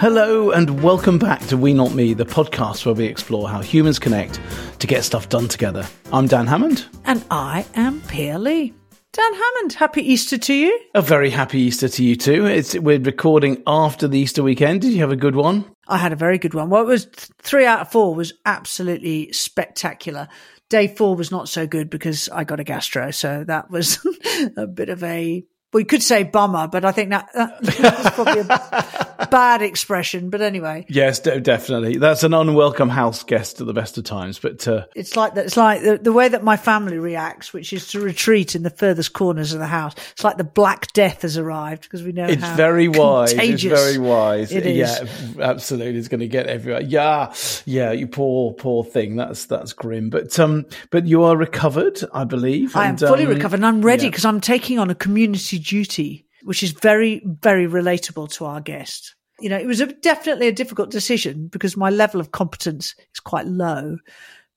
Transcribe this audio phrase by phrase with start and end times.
[0.00, 3.98] Hello, and welcome back to We Not Me, the podcast where we explore how humans
[3.98, 4.40] connect
[4.78, 5.86] to get stuff done together.
[6.10, 6.86] I'm Dan Hammond.
[7.04, 8.72] And I am Pia Lee.
[9.12, 10.80] Dan Hammond, happy Easter to you.
[10.94, 12.46] A very happy Easter to you too.
[12.46, 14.80] It's, we're recording after the Easter weekend.
[14.80, 15.66] Did you have a good one?
[15.86, 16.70] I had a very good one.
[16.70, 17.04] Well, it was
[17.42, 20.28] three out of four was absolutely spectacular.
[20.70, 23.10] Day four was not so good because I got a gastro.
[23.10, 23.98] So that was
[24.56, 27.28] a bit of a we could say bummer, but I think that,
[27.62, 30.28] that's probably a bad expression.
[30.28, 34.38] But anyway, yes, definitely, that's an unwelcome house guest at the best of times.
[34.38, 35.46] But uh, it's like that.
[35.46, 38.70] It's like the, the, way that my family reacts, which is to retreat in the
[38.70, 39.94] furthest corners of the house.
[40.12, 43.32] It's like the Black Death has arrived because we know it's very wise.
[43.32, 44.50] It's very wise.
[44.50, 44.76] It is.
[44.76, 45.98] Yeah, absolutely.
[45.98, 46.82] It's going to get everywhere.
[46.82, 47.32] Yeah,
[47.64, 47.92] yeah.
[47.92, 49.14] You poor, poor thing.
[49.14, 50.10] That's that's grim.
[50.10, 52.74] But um, but you are recovered, I believe.
[52.74, 54.30] I am fully um, recovered, and I'm ready because yeah.
[54.30, 59.14] I'm taking on a community duty, which is very, very relatable to our guest.
[59.40, 63.20] You know, it was a, definitely a difficult decision because my level of competence is
[63.20, 63.98] quite low,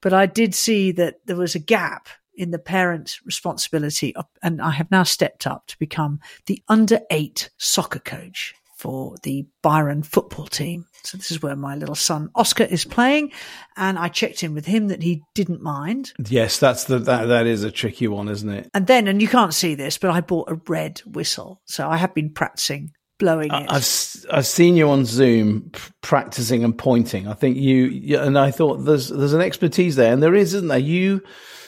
[0.01, 4.71] but I did see that there was a gap in the parent's responsibility, and I
[4.71, 10.45] have now stepped up to become the under eight soccer coach for the Byron football
[10.45, 10.85] team.
[11.05, 13.31] So this is where my little son Oscar is playing,
[13.77, 16.11] and I checked in with him that he didn't mind.
[16.27, 18.69] Yes, that's the that that is a tricky one, isn't it?
[18.73, 21.95] And then, and you can't see this, but I bought a red whistle, so I
[21.95, 23.67] have been practicing blowing it.
[23.69, 27.29] I've I've seen you on Zoom practicing and pointing.
[27.29, 30.67] I think you and I thought there's there's an expertise there, and there is, isn't
[30.67, 30.77] there?
[30.77, 31.21] You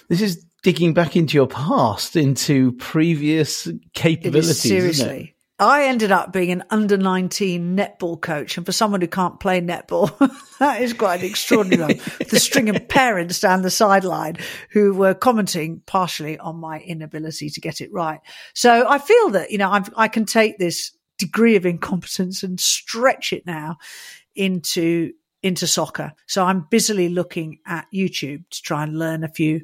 [0.09, 4.61] this is digging back into your past, into previous capabilities.
[4.61, 5.34] seriously.
[5.57, 8.57] I ended up being an under 19 netball coach.
[8.57, 10.17] And for someone who can't play netball,
[10.59, 12.01] that is quite an extraordinary one.
[12.29, 14.37] The string of parents down the sideline
[14.71, 18.19] who were commenting partially on my inability to get it right.
[18.53, 22.59] So I feel that, you know, I've, i can take this degree of incompetence and
[22.59, 23.77] stretch it now
[24.35, 26.11] into, into soccer.
[26.27, 29.61] So I'm busily looking at YouTube to try and learn a few,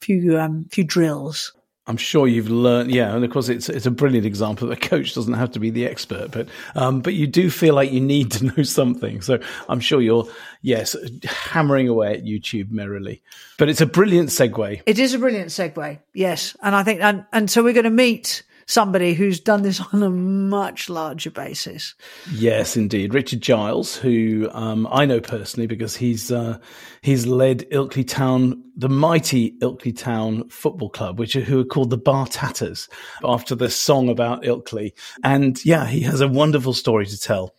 [0.00, 1.52] few, um, few drills.
[1.86, 5.14] I'm sure you've learned, yeah, and of course it's it's a brilliant example a coach
[5.14, 8.30] doesn't have to be the expert, but um, but you do feel like you need
[8.32, 9.20] to know something.
[9.20, 10.28] So I'm sure you're
[10.62, 10.94] yes
[11.24, 13.20] hammering away at YouTube merrily,
[13.58, 14.82] but it's a brilliant segue.
[14.86, 17.90] It is a brilliant segue, yes, and I think and and so we're going to
[17.90, 21.94] meet somebody who's done this on a much larger basis.
[22.30, 23.14] Yes, indeed.
[23.14, 26.58] Richard Giles, who um, I know personally because he's uh,
[27.00, 31.90] he's led Ilkley Town, the mighty Ilkley Town Football Club, which are, who are called
[31.90, 32.88] the Bar Tatters
[33.24, 34.92] after the song about Ilkley.
[35.22, 37.54] And yeah, he has a wonderful story to tell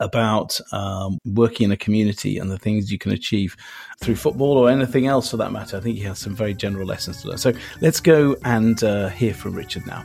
[0.00, 3.56] about um, working in a community and the things you can achieve
[4.00, 5.76] through football or anything else for that matter.
[5.76, 7.38] I think he has some very general lessons to learn.
[7.38, 10.04] So let's go and uh, hear from Richard now.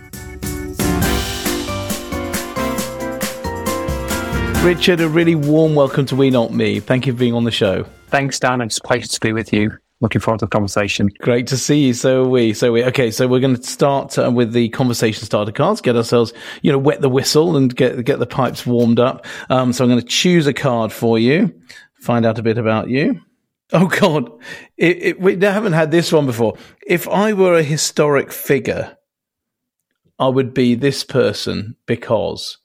[4.64, 6.80] Richard, a really warm welcome to We Not Me.
[6.80, 7.86] Thank you for being on the show.
[8.08, 8.62] Thanks, Dan.
[8.62, 11.10] It's a pleasure to be with you looking forward to the conversation.
[11.22, 11.94] Great to see you.
[11.94, 12.54] So are we.
[12.54, 12.84] So we.
[12.84, 13.10] Okay.
[13.10, 15.82] So we're going to start uh, with the conversation starter cards.
[15.82, 19.26] Get ourselves, you know, wet the whistle and get get the pipes warmed up.
[19.50, 21.60] Um, so I'm going to choose a card for you.
[22.02, 23.20] Find out a bit about you.
[23.72, 24.30] Oh God,
[24.78, 26.58] it, it, we haven't had this one before.
[26.86, 28.98] If I were a historic figure,
[30.20, 32.60] I would be this person because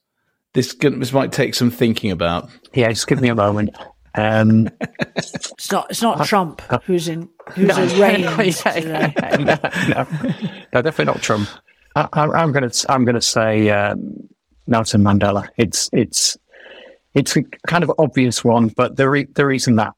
[0.53, 2.49] this this might take some thinking about.
[2.73, 3.75] Yeah, just give me a moment.
[4.19, 4.69] Um,
[5.15, 5.89] it's not.
[5.89, 8.21] It's not Trump who's in who's no, in reign.
[8.21, 9.57] No, yeah, yeah, no,
[9.87, 10.07] no,
[10.73, 11.49] no, definitely not Trump.
[11.95, 12.07] I,
[12.41, 12.91] am going to.
[12.91, 14.29] I'm going to say um,
[14.67, 15.47] Nelson Mandela.
[15.57, 16.37] It's it's
[17.13, 19.93] it's a kind of obvious one, but the re- the reason that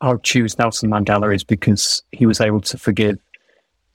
[0.00, 3.18] I'll choose Nelson Mandela is because he was able to forgive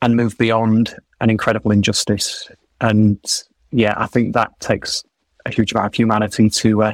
[0.01, 2.49] and move beyond an incredible injustice.
[2.79, 3.19] And
[3.71, 5.03] yeah, I think that takes
[5.45, 6.93] a huge amount of humanity to uh,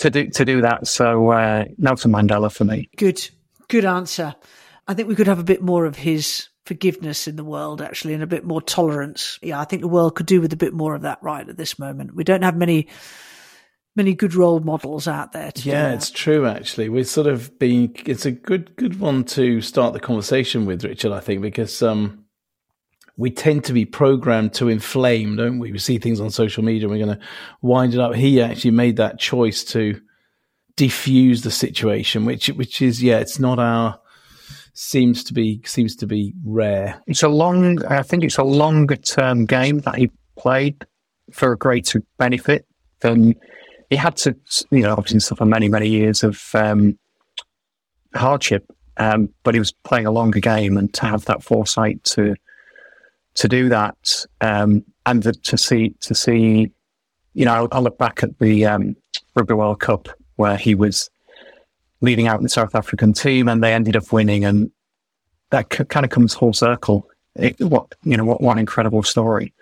[0.00, 0.86] to do to do that.
[0.86, 2.88] So uh, Nelson Mandela for me.
[2.96, 3.28] Good,
[3.68, 4.34] good answer.
[4.88, 8.14] I think we could have a bit more of his forgiveness in the world, actually,
[8.14, 9.38] and a bit more tolerance.
[9.42, 11.56] Yeah, I think the world could do with a bit more of that right at
[11.56, 12.14] this moment.
[12.14, 12.88] We don't have many
[13.96, 15.52] many good role models out there.
[15.56, 16.46] yeah, it's true.
[16.46, 17.94] Actually, we're sort of being.
[18.06, 21.12] It's a good good one to start the conversation with, Richard.
[21.12, 22.24] I think because um,
[23.16, 25.72] we tend to be programmed to inflame, don't we?
[25.72, 27.24] We see things on social media and we're going to
[27.60, 28.14] wind it up.
[28.14, 30.00] He actually made that choice to
[30.76, 34.00] defuse the situation, which, which is, yeah, it's not our,
[34.72, 37.02] seems to be, seems to be rare.
[37.06, 40.86] It's a long, I think it's a longer term game that he played
[41.32, 42.66] for a greater benefit
[43.00, 43.34] than
[43.90, 44.34] he had to,
[44.70, 46.98] you know, obviously suffer many, many years of um,
[48.14, 48.64] hardship.
[48.96, 52.34] Um, but he was playing a longer game and to have that foresight to,
[53.40, 56.70] to do that um, and the, to see to see
[57.34, 58.96] you know, I, look back at the um,
[59.34, 61.10] Rugby World Cup where he was
[62.00, 64.70] leading out the South African team and they ended up winning, and
[65.50, 67.08] that c- kind of comes full circle.
[67.36, 69.54] It, what you know, what one incredible story.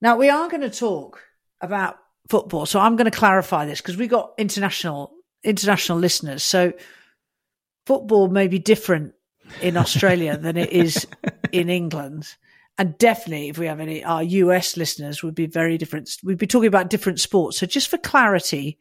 [0.00, 1.20] Now we are going to talk
[1.60, 1.96] about
[2.28, 5.12] football, so I'm going to clarify this because we got international
[5.44, 6.42] international listeners.
[6.42, 6.72] So
[7.86, 9.14] football may be different
[9.60, 11.06] in Australia than it is
[11.52, 12.34] in England.
[12.82, 16.10] And definitely, if we have any, our US listeners would be very different.
[16.24, 17.58] We'd be talking about different sports.
[17.58, 18.76] So, just for clarity,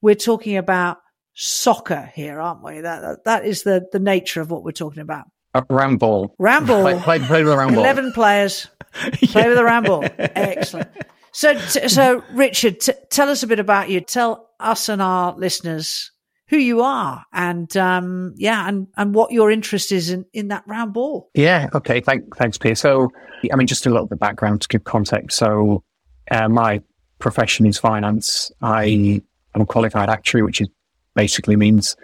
[0.00, 0.98] we're talking about
[1.34, 2.80] soccer here, aren't we?
[2.80, 5.24] That that, that is the the nature of what we're talking about.
[5.52, 6.32] Uh, Ramble.
[6.38, 6.82] Ramble.
[6.82, 7.82] Play, play, play with a round ball.
[7.82, 8.68] Eleven players.
[8.92, 10.04] Play with a round ball.
[10.04, 10.88] Excellent.
[11.32, 14.00] So, t- so Richard, t- tell us a bit about you.
[14.00, 16.12] Tell us and our listeners
[16.50, 20.64] who you are and um, yeah and and what your interest is in in that
[20.66, 21.30] round ball.
[21.34, 23.08] Yeah okay Thank, thanks Pia so
[23.50, 25.38] I mean just a little bit of background to give context.
[25.38, 25.84] So
[26.30, 26.82] uh, my
[27.20, 28.50] profession is finance.
[28.60, 29.22] I
[29.54, 30.68] am a qualified actuary which is
[31.14, 31.96] basically means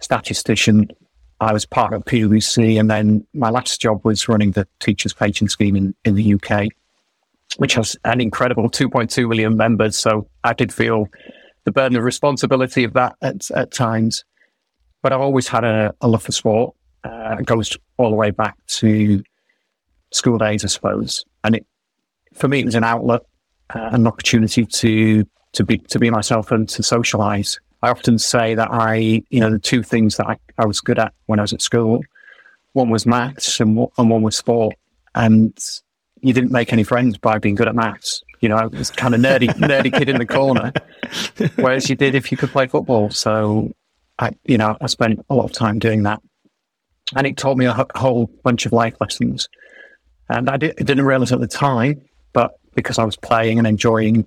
[0.00, 0.88] statistician.
[1.42, 5.46] I was part of PwC and then my last job was running the teachers pension
[5.48, 6.68] scheme in, in the UK
[7.56, 9.98] which has an incredible 2.2 million members.
[9.98, 11.08] So I did feel
[11.64, 14.24] the burden of responsibility of that at, at times.
[15.02, 16.74] But I've always had a, a love for sport.
[17.04, 19.22] Uh, it goes all the way back to
[20.12, 21.24] school days, I suppose.
[21.44, 21.66] And it,
[22.34, 23.22] for me, it was an outlet,
[23.74, 27.58] uh, an opportunity to to be to be myself and to socialise.
[27.82, 30.98] I often say that I, you know, the two things that I, I was good
[30.98, 32.02] at when I was at school,
[32.74, 34.74] one was maths and, and one was sport.
[35.14, 35.56] And
[36.20, 38.22] you didn't make any friends by being good at maths.
[38.40, 40.72] You know, I was kind of nerdy, nerdy kid in the corner,
[41.56, 43.10] whereas you did if you could play football.
[43.10, 43.72] So,
[44.18, 46.20] I, you know, I spent a lot of time doing that,
[47.14, 49.48] and it taught me a whole bunch of life lessons.
[50.28, 52.00] And I, did, I didn't realize at the time,
[52.32, 54.26] but because I was playing and enjoying,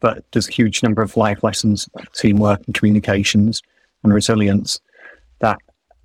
[0.00, 3.62] but there's a huge number of life lessons, teamwork and communications
[4.02, 4.80] and resilience
[5.40, 5.58] that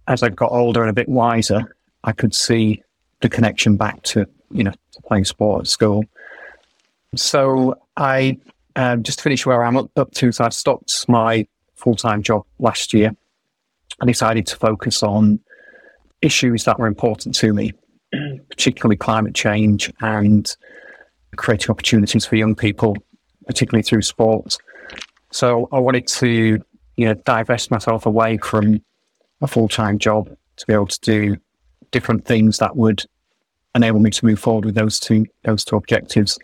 [0.08, 2.84] as I got older and a bit wiser, I could see
[3.22, 6.04] the connection back to, you know, to playing sport at school.
[7.16, 8.38] So I
[8.76, 10.32] um, just finished where I'm up to.
[10.32, 13.16] So I stopped my full time job last year
[14.02, 15.40] I decided to focus on
[16.22, 17.74] issues that were important to me,
[18.50, 20.56] particularly climate change and
[21.36, 22.96] creating opportunities for young people,
[23.48, 24.58] particularly through sports.
[25.32, 26.60] So I wanted to,
[26.96, 28.82] you know, divest myself away from
[29.42, 31.38] a full time job to be able to do
[31.92, 33.04] different things that would
[33.76, 36.40] enable me to move forward with those two those two objectives.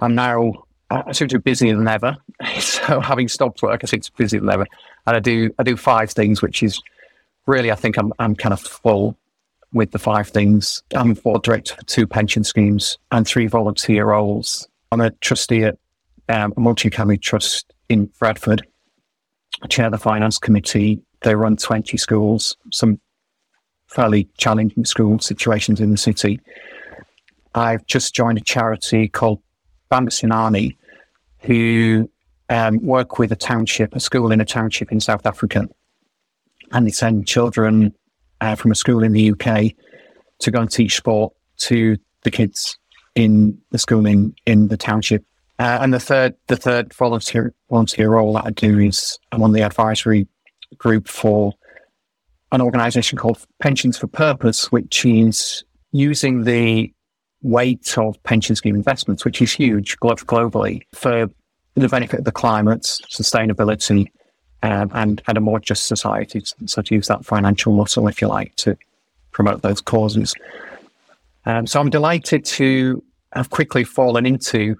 [0.00, 0.52] I'm now
[0.90, 2.16] I seem to be busier than ever.
[2.58, 4.66] so having stopped work, I seem to be busier than ever.
[5.06, 6.80] And I do I do five things, which is
[7.46, 9.16] really I think I'm I'm kind of full
[9.72, 10.82] with the five things.
[10.94, 14.68] I'm board director for two pension schemes and three volunteer roles.
[14.90, 15.78] I'm a trustee at
[16.28, 18.66] um, a multi-academy trust in Bradford.
[19.62, 21.00] I chair the finance committee.
[21.22, 23.00] They run 20 schools, some
[23.86, 26.40] fairly challenging school situations in the city.
[27.54, 29.40] I've just joined a charity called
[29.90, 30.76] Bambisanani,
[31.40, 32.10] who
[32.48, 35.68] um, work with a township, a school in a township in South Africa.
[36.72, 37.94] And they send children
[38.40, 39.72] uh, from a school in the UK
[40.40, 42.78] to go and teach sport to the kids
[43.14, 45.24] in the school in, in the township.
[45.58, 49.52] Uh, and the third, the third volunteer volunteer role that I do is I'm on
[49.52, 50.26] the advisory
[50.78, 51.52] group for
[52.52, 56.92] an organisation called Pensions for Purpose, which is using the
[57.42, 61.30] weight of pension scheme investments, which is huge globally for
[61.74, 64.10] the benefit of the climate, sustainability,
[64.62, 66.42] um, and, and a more just society.
[66.66, 68.76] So to use that financial muscle, if you like, to
[69.32, 70.34] promote those causes.
[71.46, 74.76] Um, so I'm delighted to have quickly fallen into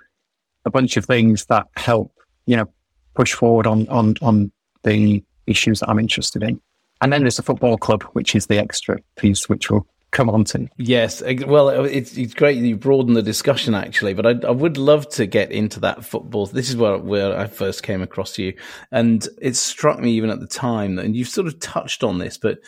[0.67, 2.13] a bunch of things that help,
[2.47, 2.69] you know,
[3.15, 4.53] push forward on, on, on
[4.83, 6.61] the issues that I'm interested in.
[7.01, 10.45] And then there's the football club, which is the extra piece, which we'll come on
[10.45, 10.69] to.
[10.77, 14.77] Yes, well, uh, it's, it's great you broaden the discussion actually, but I, I, would
[14.77, 16.47] love to get into that football.
[16.47, 18.55] This is where where I first came across you,
[18.91, 22.39] and it struck me even at the time, and you've sort of touched on this,
[22.39, 22.59] but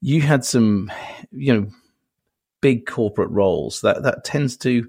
[0.00, 0.90] you had some,
[1.32, 1.66] you know,
[2.60, 4.86] big corporate roles that that tends to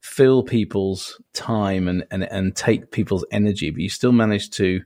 [0.00, 4.82] fill people's time and and and take people's energy, but you still managed to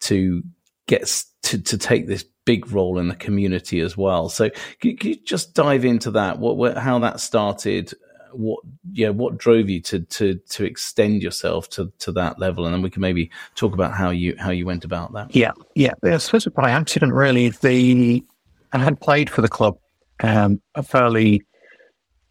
[0.00, 0.42] to
[0.86, 4.28] get to to take this big role in the community as well.
[4.28, 4.50] So
[4.80, 6.38] can, can you just dive into that?
[6.38, 7.92] What, what, how that started?
[8.32, 8.60] What
[8.92, 12.82] yeah, what drove you to to to extend yourself to to that level, and then
[12.82, 15.34] we can maybe talk about how you how you went about that.
[15.34, 15.92] Yeah, yeah.
[16.02, 17.50] I suppose by accident, really.
[17.50, 18.24] The
[18.72, 19.78] I had played for the club,
[20.22, 21.42] um, a fairly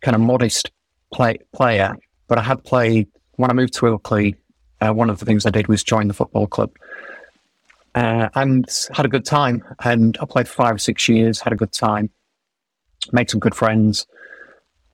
[0.02, 0.72] kind of modest
[1.14, 1.96] play, player,
[2.28, 3.08] but I had played
[3.38, 4.36] when I moved to Ilkley.
[4.84, 6.72] uh, one of the things I did was join the football club.
[7.96, 9.64] Uh, and had a good time.
[9.84, 12.10] And I played for five or six years, had a good time,
[13.12, 14.08] made some good friends.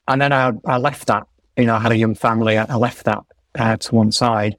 [0.08, 1.27] And then I, I left that.
[1.58, 2.58] You know, I had a young family.
[2.58, 3.24] I, I left that
[3.58, 4.58] uh, to one side.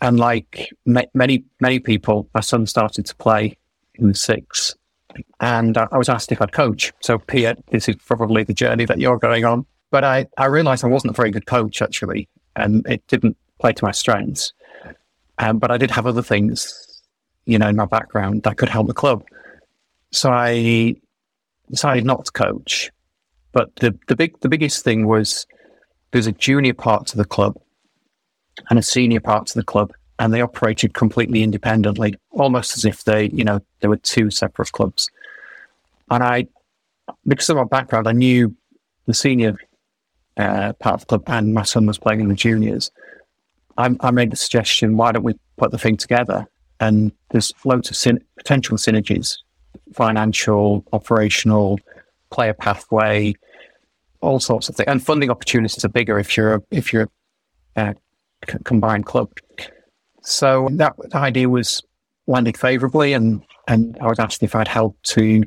[0.00, 3.56] And like many, many people, my son started to play
[3.94, 4.74] in the six.
[5.40, 6.92] And I was asked if I'd coach.
[7.00, 9.66] So, Pia, this is probably the journey that you're going on.
[9.90, 13.72] But I, I realized I wasn't a very good coach, actually, and it didn't play
[13.74, 14.52] to my strengths.
[15.38, 16.91] Um, but I did have other things,
[17.46, 19.24] you know, in my background that could help the club.
[20.10, 20.94] So I
[21.70, 22.90] decided not to coach.
[23.52, 25.46] But the, the big the biggest thing was
[26.10, 27.58] there's a junior part to the club
[28.70, 33.04] and a senior part to the club, and they operated completely independently, almost as if
[33.04, 35.08] they, you know, there were two separate clubs.
[36.10, 36.46] And I,
[37.26, 38.54] because of my background, I knew
[39.06, 39.56] the senior
[40.36, 42.90] uh, part of the club, and my son was playing in the juniors.
[43.76, 46.46] I, I made the suggestion: why don't we put the thing together?
[46.82, 49.36] And there's loads of syn- potential synergies,
[49.94, 51.78] financial, operational,
[52.30, 53.34] player pathway,
[54.20, 57.08] all sorts of things, and funding opportunities are bigger if you're a, if you're
[57.76, 57.92] a uh,
[58.50, 59.30] c- combined club.
[60.22, 61.82] So that, idea was
[62.26, 65.44] landed favourably, and and I was asked if I'd help to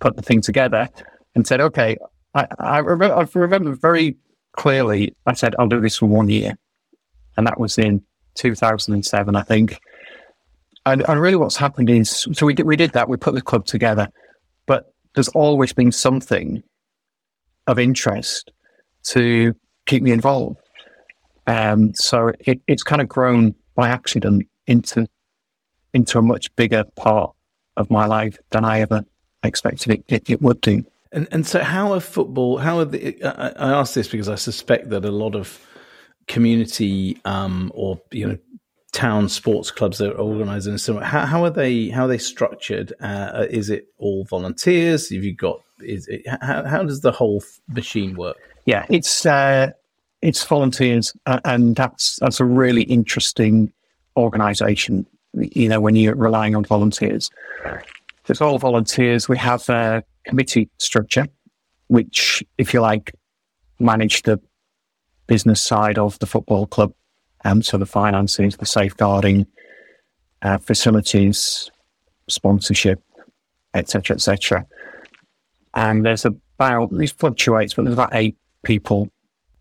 [0.00, 0.86] put the thing together,
[1.34, 1.96] and said, okay,
[2.34, 4.16] I, I, remember, I remember very
[4.52, 6.58] clearly, I said, I'll do this for one year.
[7.38, 8.02] And that was in
[8.34, 9.80] 2007, I think.
[10.86, 13.42] And, and really what's happened is, so we did, we did that, we put the
[13.42, 14.08] club together,
[14.66, 16.62] but there's always been something
[17.66, 18.50] of interest
[19.04, 19.54] to
[19.86, 20.58] keep me involved.
[21.46, 25.06] Um, so it, it's kind of grown by accident into
[25.94, 27.34] into a much bigger part
[27.76, 29.02] of my life than I ever
[29.42, 30.84] expected it, it, it would do.
[31.12, 32.58] And and so how are football?
[32.58, 33.22] How are the?
[33.24, 35.66] I, I ask this because I suspect that a lot of
[36.26, 38.38] community um, or you know
[38.98, 41.04] town sports clubs that are organised in a similar.
[41.04, 41.88] How, how, are they?
[41.88, 42.92] How are they structured?
[43.00, 45.10] Uh, is it all volunteers?
[45.10, 45.62] Have you got?
[45.80, 48.36] Is it, how, how does the whole machine work?
[48.64, 49.70] Yeah, it's uh,
[50.20, 53.72] it's volunteers, uh, and that's that's a really interesting
[54.16, 55.06] organisation.
[55.32, 57.30] You know, when you're relying on volunteers,
[58.26, 59.28] it's all volunteers.
[59.28, 61.26] We have a committee structure,
[61.86, 63.14] which, if you like,
[63.78, 64.40] manage the
[65.28, 66.92] business side of the football club.
[67.44, 69.46] Um, so the finances, the safeguarding,
[70.42, 71.70] uh, facilities,
[72.28, 73.00] sponsorship,
[73.74, 74.66] etc., etc.
[75.74, 79.10] And there's about this fluctuates, but there's about eight people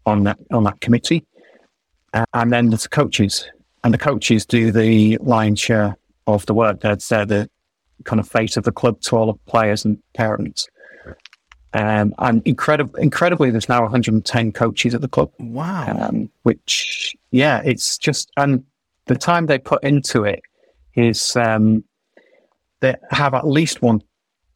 [0.06, 1.26] on that on that committee,
[2.14, 3.48] uh, and then there's coaches,
[3.84, 6.82] and the coaches do the lion's share of the work.
[6.82, 7.50] They're, they're the
[8.04, 10.68] kind of face of the club to all the players and parents.
[11.78, 15.32] Um, and incredible, incredibly, there's now 110 coaches at the club.
[15.40, 15.96] Wow.
[16.00, 18.64] Um, which, yeah, it's just, and
[19.06, 20.42] the time they put into it
[20.96, 21.84] is um,
[22.80, 24.02] they have at least one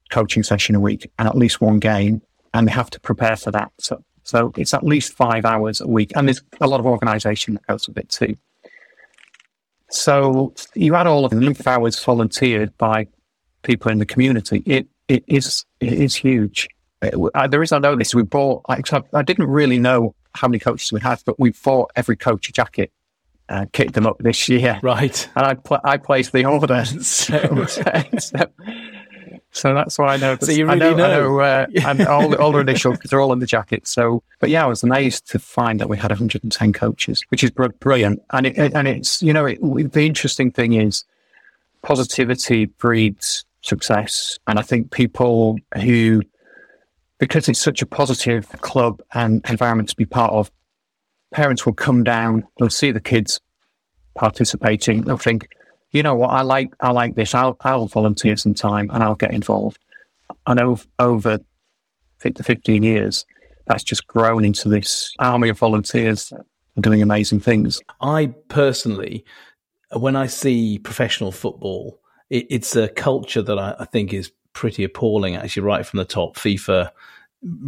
[0.10, 2.22] coaching session a week and at least one game,
[2.54, 3.72] and they have to prepare for that.
[3.80, 7.54] So, so it's at least five hours a week, and there's a lot of organisation
[7.54, 8.36] that goes with it too.
[9.92, 13.08] So you add all of the number of hours volunteered by
[13.64, 16.68] people in the community, it it is it is huge.
[17.02, 18.14] Uh, there is I know this.
[18.14, 18.64] We bought.
[18.70, 18.82] I,
[19.14, 22.52] I didn't really know how many coaches we had, but we bought every coach a
[22.52, 22.92] jacket.
[23.50, 25.30] Uh, kicked them up this year, right?
[25.36, 28.46] And I pl- I placed the order, so, so,
[29.52, 30.38] so, that's why I know.
[30.40, 31.04] So you really I know, know.
[31.04, 33.88] I know uh, and all the all the initials because they're all in the jacket.
[33.88, 37.52] So, but yeah, I was amazed to find that we had 110 coaches, which is
[37.52, 38.22] brilliant.
[38.32, 39.60] And it, and it's you know it,
[39.92, 41.04] the interesting thing is
[41.82, 44.40] positivity breeds success.
[44.48, 46.24] And I think people who,
[47.22, 50.52] because it's such a positive club and environment to be part of,
[51.32, 53.40] parents will come down, they'll see the kids
[54.16, 55.48] participating, they'll think,
[55.92, 57.36] you know what, I like I like this.
[57.36, 59.78] I'll I'll volunteer some time and I'll get involved.
[60.48, 61.40] And over, over
[62.24, 63.24] the 15 years,
[63.68, 66.34] that's just grown into this army of volunteers
[66.80, 67.80] doing amazing things.
[68.02, 69.24] I personally,
[69.92, 72.00] when I see professional football,
[72.32, 76.06] it, it's a culture that I, I, think is pretty appalling, actually, right from the
[76.06, 76.36] top.
[76.36, 76.90] FIFA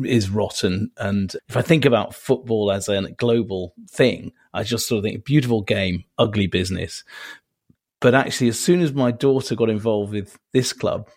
[0.06, 0.92] is rotten.
[0.98, 5.26] And if I think about football as a global thing, I just sort of think
[5.26, 7.04] beautiful game, ugly business.
[8.00, 11.10] But actually, as soon as my daughter got involved with this club,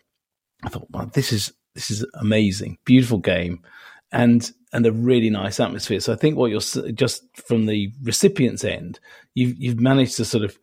[0.64, 3.62] I thought, wow, this is this is amazing, beautiful game,
[4.12, 6.00] and and a really nice atmosphere.
[6.00, 9.00] So I think what you're just from the recipient's end,
[9.34, 10.58] you've you've managed to sort of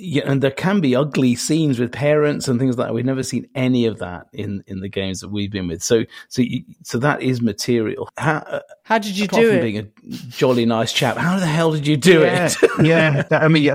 [0.00, 2.94] yeah, and there can be ugly scenes with parents and things like that.
[2.94, 5.82] We've never seen any of that in in the games that we've been with.
[5.82, 8.08] So so you, so that is material.
[8.16, 9.60] How uh, how did you do it?
[9.60, 12.56] Being a jolly nice chap, how the hell did you do yeah, it?
[12.82, 13.74] yeah, I mean, yeah,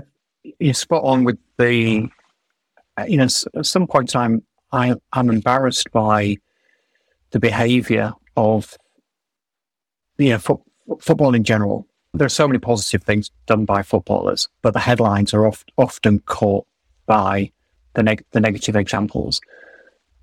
[0.59, 2.09] you're spot on with the,
[2.97, 6.37] uh, you know, at some point in time, I, I'm embarrassed by
[7.31, 8.77] the behaviour of,
[10.17, 10.65] you know, fo-
[10.99, 11.87] football in general.
[12.13, 16.19] There are so many positive things done by footballers, but the headlines are oft, often
[16.19, 16.65] caught
[17.05, 17.51] by
[17.95, 19.41] the, neg- the negative examples.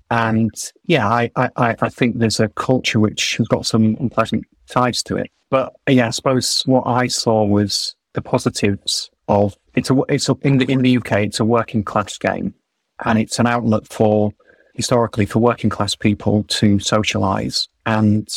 [0.09, 0.51] And
[0.85, 5.17] yeah, I, I, I think there's a culture which has got some unpleasant sides to
[5.17, 5.31] it.
[5.49, 10.35] But yeah, I suppose what I saw was the positives of it's a it's a,
[10.41, 12.53] in the in the UK it's a working class game,
[13.05, 14.31] and it's an outlet for
[14.73, 18.29] historically for working class people to socialise and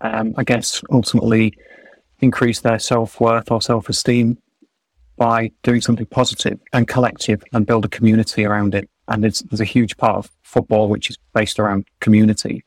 [0.00, 1.54] um, I guess ultimately
[2.22, 4.38] increase their self worth or self esteem
[5.16, 8.88] by doing something positive and collective and build a community around it.
[9.08, 12.64] And there's, a huge part of football which is based around community.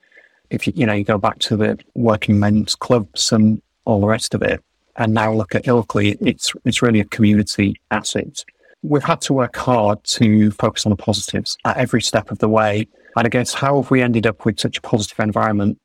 [0.49, 4.07] If you, you know, you go back to the working men's clubs and all the
[4.07, 4.63] rest of it,
[4.97, 8.43] and now look at Ilkley, it's, it's really a community asset.
[8.83, 12.49] We've had to work hard to focus on the positives at every step of the
[12.49, 12.87] way.
[13.17, 15.79] And I guess how have we ended up with such a positive environment?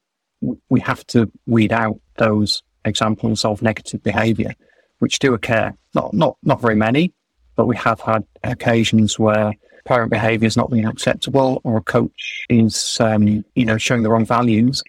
[0.69, 4.55] We have to weed out those examples of negative behaviour,
[4.99, 5.73] which do occur.
[5.95, 7.13] Not, not, not very many,
[7.57, 12.45] but we have had occasions where parent behaviour is not being acceptable, or a coach
[12.49, 14.83] is, um, you know, showing the wrong values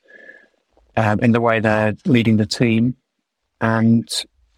[0.98, 2.96] um, in the way they're leading the team.
[3.62, 4.08] And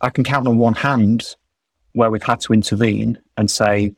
[0.01, 1.35] I can count on one hand
[1.93, 3.95] where we've had to intervene and say,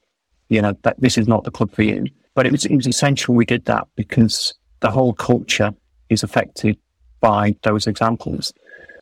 [0.50, 2.06] you know, that this is not the club for you.
[2.34, 5.74] But it was, it was essential we did that because the whole culture
[6.10, 6.78] is affected
[7.22, 8.54] by those examples.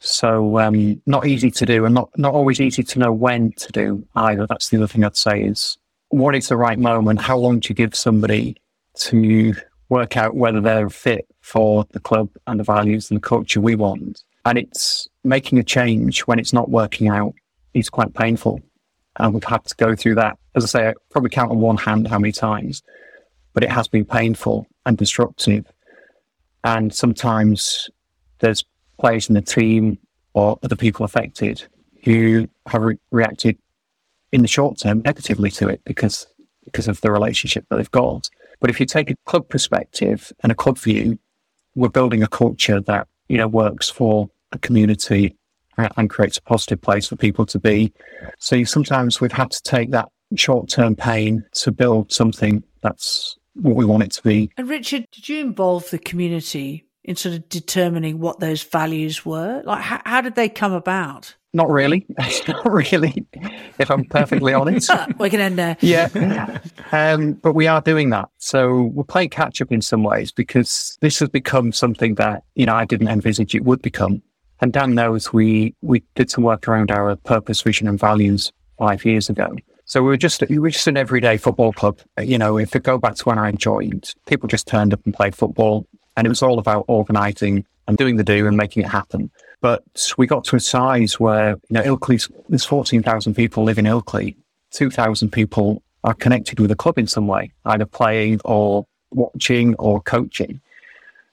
[0.06, 3.72] So um, not easy to do, and not not always easy to know when to
[3.72, 4.46] do either.
[4.46, 5.78] That's the other thing I'd say is
[6.10, 7.22] what is the right moment?
[7.22, 8.58] How long do you give somebody
[8.96, 9.56] to
[9.88, 13.76] work out whether they're fit for the club and the values and the culture we
[13.76, 14.22] want?
[14.46, 17.34] And it's making a change when it's not working out
[17.74, 18.60] is quite painful.
[19.20, 20.38] And we've had to go through that.
[20.54, 22.84] As I say, I probably count on one hand how many times,
[23.54, 25.66] but it has been painful and disruptive.
[26.66, 27.90] And sometimes
[28.40, 28.66] there's
[29.00, 29.98] players in the team
[30.34, 31.64] or other people affected
[32.04, 33.58] who have re- reacted
[34.32, 36.28] in the short term negatively to it because
[36.66, 38.30] because of the relationship that they've got.
[38.60, 41.20] But if you take a club perspective and a club view,
[41.76, 45.36] we're building a culture that you know works for a community
[45.78, 47.92] and creates a positive place for people to be.
[48.40, 53.76] So sometimes we've had to take that short term pain to build something that's what
[53.76, 54.52] we want it to be.
[54.58, 59.62] And Richard, did you involve the community in sort of determining what those values were?
[59.66, 61.36] Like, how, how did they come about?
[61.56, 62.06] Not really.
[62.48, 63.26] Not really,
[63.78, 64.90] if I'm perfectly honest.
[65.20, 65.78] we can end there.
[65.82, 66.60] Yeah.
[66.92, 68.30] Um, but we are doing that.
[68.40, 72.66] So we're playing catch up in some ways because this has become something that, you
[72.66, 74.24] know, I didn't envisage it would become.
[74.62, 79.06] And Dan knows we, we did some work around our purpose, vision and values five
[79.06, 79.56] years ago.
[79.86, 82.00] So we were just we were just an everyday football club.
[82.20, 85.14] You know, if we go back to when I joined, people just turned up and
[85.14, 85.86] played football,
[86.16, 89.30] and it was all about organising and doing the do and making it happen.
[89.62, 89.84] But
[90.18, 94.36] we got to a size where, you know, Ilkley's, there's 14,000 people live in Ilkley.
[94.72, 100.02] 2,000 people are connected with the club in some way, either playing or watching or
[100.02, 100.60] coaching.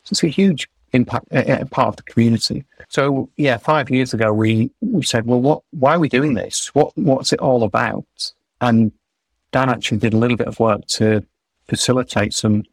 [0.05, 2.64] So it's a huge impact, uh, part of the community.
[2.88, 6.75] So yeah, five years ago, we, we said, well, what, why are we doing this?
[6.75, 8.07] What, what's it all about?
[8.61, 8.93] And
[9.53, 11.25] Dan actually did a little bit of work to
[11.66, 12.64] facilitate some,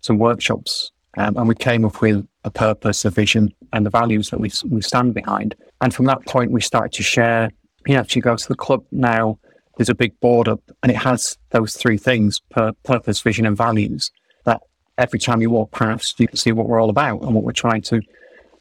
[0.00, 0.90] some workshops.
[1.16, 4.50] Um, and we came up with a purpose, a vision, and the values that we,
[4.68, 5.54] we stand behind.
[5.80, 7.50] And from that point, we started to share.
[7.86, 9.38] You know, if you go to the club now,
[9.76, 13.56] there's a big board up, and it has those three things: per, purpose, vision, and
[13.56, 14.10] values.
[14.44, 14.60] That
[14.98, 17.52] every time you walk past, you can see what we're all about and what we're
[17.52, 18.00] trying to.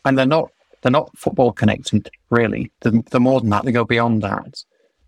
[0.04, 0.50] And they're not
[0.82, 2.72] they're not football connected, really.
[2.82, 3.66] They're, they're more than that.
[3.66, 4.64] They go beyond that.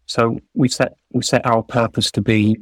[0.06, 2.58] So we set we set our purpose to be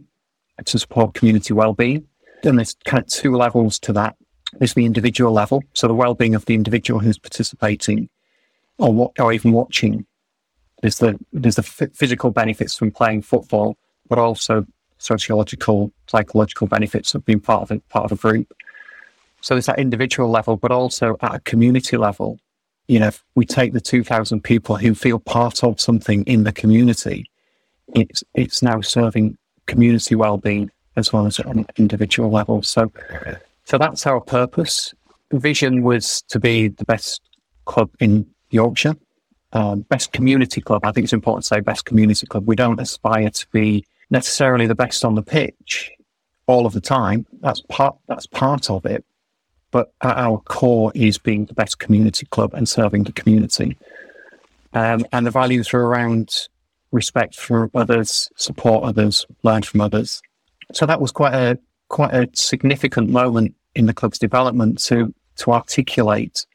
[0.63, 2.07] to support community well-being.
[2.43, 4.15] And there's kind of two levels to that.
[4.57, 8.09] There's the individual level, so the well-being of the individual who's participating
[8.77, 10.05] or what, or even watching.
[10.81, 13.77] There's the there's the f- physical benefits from playing football,
[14.09, 14.65] but also
[14.97, 18.53] sociological, psychological benefits of being part of a part of a group.
[19.41, 22.39] So there's that individual level, but also at a community level.
[22.87, 26.51] You know, if we take the 2,000 people who feel part of something in the
[26.51, 27.25] community,
[27.95, 32.61] it's it's now serving community well-being as well as at an individual level.
[32.61, 32.91] So
[33.71, 34.93] so that's our purpose.
[35.31, 37.21] Vision was to be the best
[37.63, 38.95] club in Yorkshire,
[39.53, 40.83] uh, best community club.
[40.83, 42.45] I think it's important to say best community club.
[42.45, 45.89] We don't aspire to be necessarily the best on the pitch
[46.47, 47.25] all of the time.
[47.39, 47.95] That's part.
[48.09, 49.05] That's part of it.
[49.71, 53.77] But at our core is being the best community club and serving the community.
[54.73, 56.49] Um, and the values are around
[56.91, 60.21] respect for others, support others, learn from others.
[60.73, 61.57] So that was quite a
[61.87, 66.45] quite a significant moment in the club's development to to articulate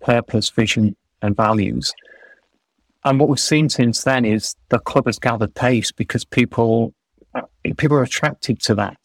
[0.00, 1.94] purpose, vision, and values.
[3.04, 6.94] And what we've seen since then is the club has gathered pace because people
[7.76, 8.98] people are attracted to that.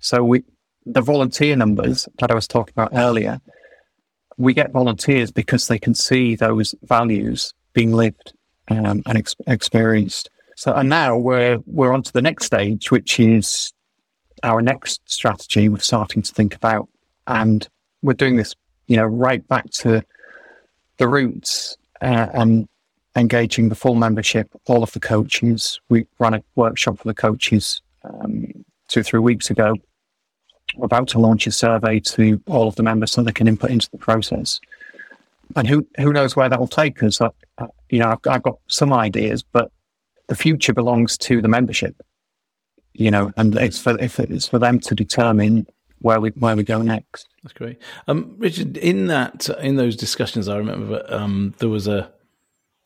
[0.00, 0.44] So we
[0.84, 3.40] the volunteer numbers that I was talking about earlier,
[4.38, 8.32] we get volunteers because they can see those values being lived
[8.68, 10.30] um, and ex- experienced.
[10.56, 13.72] So, and now we're we're on to the next stage, which is
[14.42, 15.68] our next strategy.
[15.68, 16.88] We're starting to think about,
[17.26, 17.66] and
[18.02, 18.54] we're doing this,
[18.86, 20.02] you know, right back to
[20.98, 22.68] the roots uh, and
[23.16, 25.80] engaging the full membership, all of the coaches.
[25.88, 29.74] We ran a workshop for the coaches um, two three weeks ago.
[30.76, 33.70] We're about to launch a survey to all of the members so they can input
[33.70, 34.60] into the process.
[35.54, 37.20] And who who knows where that will take us?
[37.20, 39.70] I, I, you know, I've, I've got some ideas, but
[40.26, 41.94] the future belongs to the membership.
[42.98, 45.66] You know, and it's for if it's for them to determine
[46.00, 47.28] where we where we go next.
[47.42, 48.76] That's great, um, Richard.
[48.76, 52.10] In that in those discussions, I remember um, there was a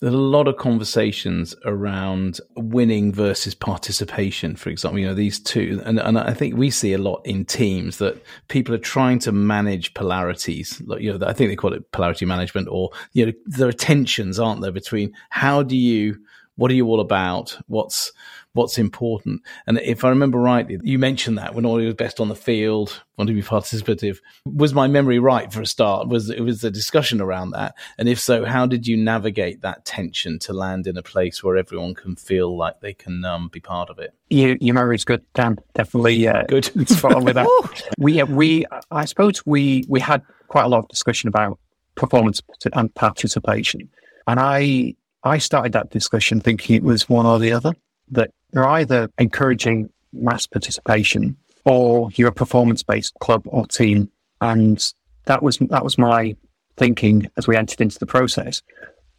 [0.00, 4.98] there's a lot of conversations around winning versus participation, for example.
[4.98, 8.22] You know, these two, and, and I think we see a lot in teams that
[8.48, 10.80] people are trying to manage polarities.
[10.86, 13.72] Like, you know, I think they call it polarity management, or you know, there are
[13.72, 16.18] tensions, aren't there, between how do you,
[16.56, 18.10] what are you all about, what's
[18.52, 19.42] what's important.
[19.66, 23.02] And if I remember rightly, you mentioned that when all was best on the field,
[23.16, 24.18] want to be participative.
[24.44, 26.08] Was my memory right for a start?
[26.08, 27.74] Was it was a discussion around that?
[27.98, 31.56] And if so, how did you navigate that tension to land in a place where
[31.56, 34.14] everyone can feel like they can um, be part of it?
[34.30, 35.58] You, your memory's good, Dan.
[35.74, 36.88] Definitely uh, good.
[36.88, 37.92] spot on with that.
[37.98, 41.58] we, uh, we, I suppose we we had quite a lot of discussion about
[41.94, 42.40] performance
[42.72, 43.88] and participation,
[44.26, 47.74] and I I started that discussion thinking it was one or the other
[48.10, 54.10] that you're either encouraging mass participation or you're a performance based club or team.
[54.40, 54.92] And
[55.26, 56.36] that was that was my
[56.76, 58.62] thinking as we entered into the process.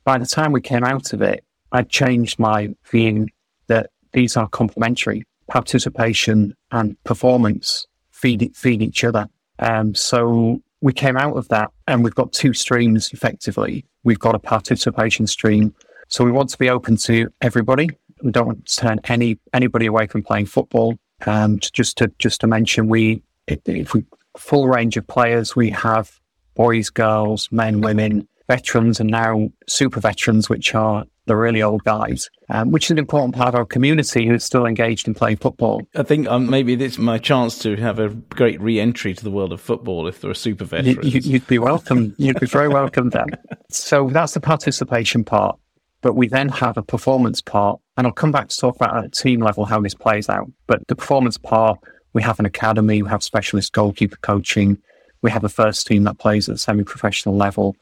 [0.04, 3.28] By the time we came out of it, I'd changed my view
[3.68, 5.24] that these are complementary.
[5.48, 9.28] Participation and performance feed feed each other.
[9.60, 13.86] Um, so we came out of that and we've got two streams effectively.
[14.04, 15.76] We've got a participation stream.
[16.08, 17.90] So we want to be open to everybody
[18.24, 20.96] we don't want to turn any anybody away from playing football.
[21.26, 24.04] Um, just to just to mention, we if we
[24.38, 26.20] full range of players, we have
[26.56, 32.30] boys, girls, men, women, veterans, and now super veterans, which are the really old guys,
[32.50, 35.82] um, which is an important part of our community who's still engaged in playing football.
[35.96, 39.54] I think um, maybe is my chance to have a great re-entry to the world
[39.54, 41.26] of football if there are super veterans.
[41.26, 42.16] You, would be welcome.
[42.18, 43.28] You'd be very welcome then.
[43.74, 45.58] So that's the participation part.
[46.02, 49.06] But we then have a performance part, and I'll come back to talk about at
[49.06, 50.52] a team level how this plays out.
[50.66, 51.78] But the performance part,
[52.14, 54.80] we have an academy, we have specialist goalkeeper coaching,
[55.22, 57.76] we have a first team that plays at a semi professional level,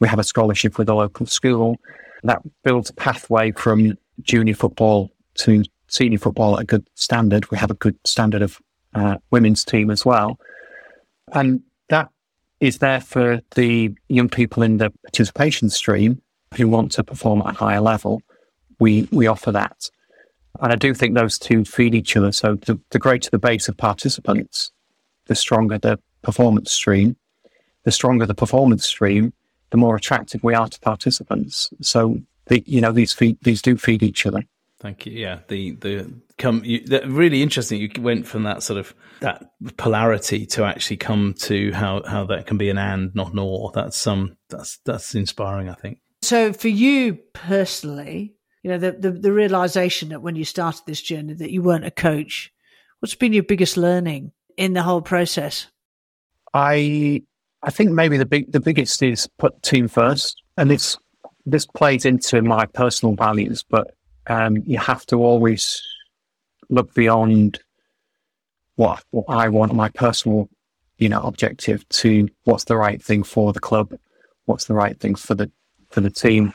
[0.00, 1.76] we have a scholarship with a local school.
[2.22, 5.10] That builds a pathway from junior football
[5.40, 7.50] to senior football at a good standard.
[7.50, 8.58] We have a good standard of
[8.94, 10.40] uh, women's team as well.
[11.34, 11.60] And
[11.90, 12.08] that
[12.60, 16.22] is there for the young people in the participation stream
[16.56, 18.22] who want to perform at a higher level,
[18.78, 19.90] we we offer that.
[20.60, 22.32] And I do think those two feed each other.
[22.32, 24.72] So the, the greater the base of participants,
[25.26, 27.16] the stronger the performance stream.
[27.84, 29.32] The stronger the performance stream,
[29.70, 31.70] the more attractive we are to participants.
[31.82, 34.42] So the, you know these feed, these do feed each other.
[34.80, 35.12] Thank you.
[35.12, 37.80] Yeah, the the come you, really interesting.
[37.80, 42.46] You went from that sort of that polarity to actually come to how how that
[42.46, 43.70] can be an and not nor.
[43.72, 45.68] That's um that's that's inspiring.
[45.68, 45.98] I think.
[46.22, 48.35] So for you personally,
[48.66, 51.84] you know, the, the, the realization that when you started this journey that you weren't
[51.86, 52.52] a coach,
[52.98, 55.68] what's been your biggest learning in the whole process?
[56.52, 57.22] I
[57.62, 60.98] I think maybe the big the biggest is put team first, and this
[61.44, 63.94] this plays into my personal values, but
[64.26, 65.80] um, you have to always
[66.68, 67.60] look beyond
[68.74, 70.48] what what I want, my personal
[70.98, 73.96] you know objective, to what's the right thing for the club,
[74.46, 75.52] what's the right thing for the
[75.90, 76.52] for the team.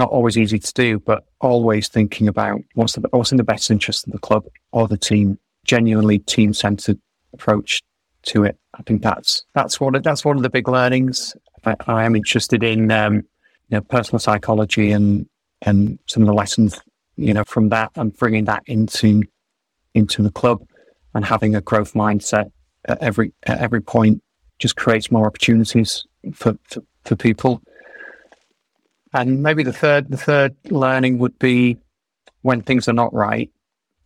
[0.00, 3.70] Not always easy to do, but always thinking about what's the what's in the best
[3.70, 5.38] interest of the club or the team.
[5.66, 6.98] Genuinely team centered
[7.34, 7.82] approach
[8.22, 8.56] to it.
[8.72, 11.36] I think that's that's one of, that's one of the big learnings.
[11.66, 15.26] I, I am interested in um, you know personal psychology and
[15.60, 16.80] and some of the lessons
[17.16, 19.22] you know from that and bringing that into
[19.92, 20.66] into the club
[21.14, 22.50] and having a growth mindset
[22.86, 24.22] at every at every point
[24.58, 27.60] just creates more opportunities for for, for people
[29.12, 31.76] And maybe the third, the third learning would be
[32.42, 33.50] when things are not right,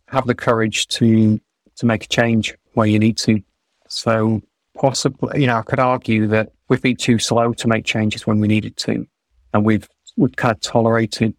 [0.07, 1.39] have the courage to
[1.77, 3.41] to make a change where you need to.
[3.87, 4.41] So
[4.75, 8.39] possibly, you know, I could argue that we've been too slow to make changes when
[8.39, 9.05] we needed to,
[9.53, 9.87] and we've
[10.17, 11.33] we've kind of tolerated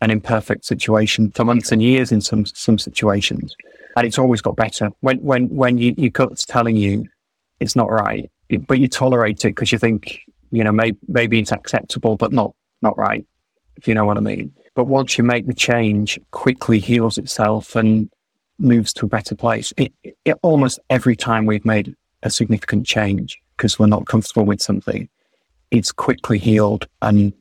[0.00, 3.56] an imperfect situation for months and years in some some situations,
[3.96, 4.90] and it's always got better.
[5.00, 7.06] When when when you, your gut's telling you
[7.60, 8.30] it's not right,
[8.66, 12.54] but you tolerate it because you think you know maybe maybe it's acceptable, but not
[12.82, 13.26] not right.
[13.76, 14.52] If you know what I mean.
[14.74, 18.10] But once you make the change, quickly heals itself and
[18.58, 19.72] moves to a better place.
[19.76, 19.92] It,
[20.24, 25.08] it, almost every time we've made a significant change because we're not comfortable with something,
[25.70, 27.32] it's quickly healed and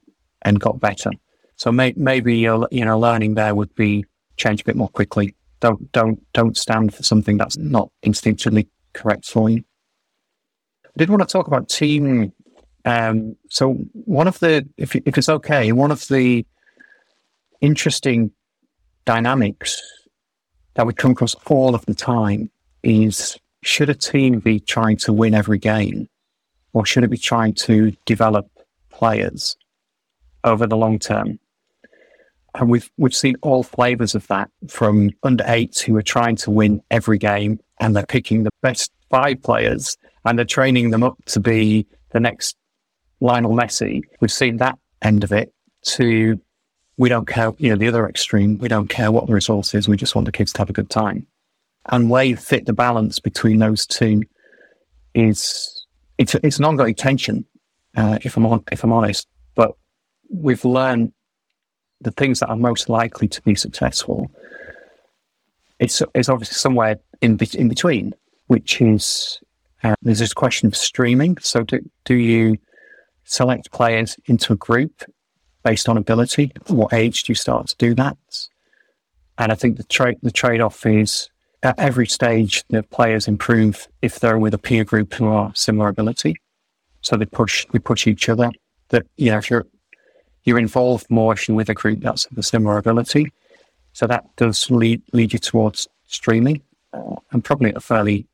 [0.43, 1.11] and got better.
[1.55, 4.05] So may, maybe you know learning there would be
[4.37, 5.35] change a bit more quickly.
[5.59, 9.63] Don't don't don't stand for something that's not instinctively correct for you.
[10.85, 12.31] I did want to talk about team.
[12.87, 13.73] Um, so
[14.05, 16.45] one of the, if if it's okay, one of the
[17.59, 18.31] interesting
[19.03, 19.81] dynamics
[20.75, 22.49] that we come across all of the time
[22.83, 26.07] is should a team be trying to win every game
[26.71, 28.47] or should it be trying to develop
[28.89, 29.57] players
[30.45, 31.39] over the long term?
[32.55, 36.51] And we've we've seen all flavors of that from under eights who are trying to
[36.51, 41.17] win every game and they're picking the best five players and they're training them up
[41.25, 42.55] to be the next
[43.19, 44.01] Lionel Messi.
[44.19, 45.53] We've seen that end of it
[45.83, 46.39] to
[46.97, 49.87] we don't care, you know, the other extreme, we don't care what the result is,
[49.87, 51.27] we just want the kids to have a good time.
[51.89, 54.23] And where you fit the balance between those two
[55.13, 55.85] is
[56.17, 57.45] it's it's an ongoing tension,
[57.95, 59.27] uh, if I'm on, if I'm honest.
[59.55, 59.71] But
[60.29, 61.13] we've learned
[62.01, 64.29] the things that are most likely to be successful.
[65.79, 68.13] It's it's obviously somewhere in in between,
[68.47, 69.39] which is
[69.83, 71.37] uh, there's this question of streaming.
[71.37, 72.57] So do do you
[73.27, 75.03] select players into a group
[75.63, 76.51] based on ability.
[76.67, 78.17] What age do you start to do that?
[79.37, 81.29] And I think the trade the trade off is
[81.61, 85.89] at every stage the players improve if they're with a peer group who are similar
[85.89, 86.35] ability.
[87.01, 88.49] So they push they push each other.
[88.89, 89.67] That you know if you're
[90.45, 93.31] you're involved more if you're with a group that's of a similar ability.
[93.93, 96.61] So that does lead lead you towards streaming,
[96.93, 98.27] uh, and probably at a fairly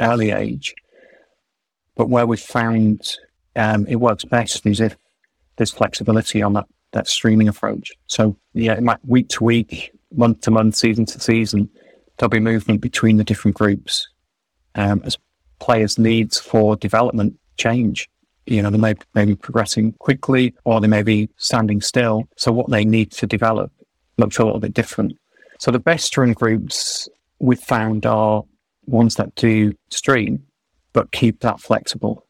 [0.00, 0.74] early age.
[1.96, 3.16] But where we found
[3.56, 4.96] um, it works best is if
[5.56, 7.92] there's flexibility on that that streaming approach.
[8.06, 11.68] So yeah, it might, week to week, month to month, season to season,
[12.16, 14.08] there'll be movement between the different groups
[14.76, 15.18] um, as
[15.58, 18.08] players' needs for development change.
[18.46, 22.28] You know, they may, may be progressing quickly or they may be standing still.
[22.36, 23.72] So what they need to develop
[24.16, 25.18] looks a little bit different.
[25.58, 27.08] So the best run groups
[27.40, 28.44] we've found are
[28.86, 30.44] ones that do stream,
[30.92, 32.23] but keep that flexible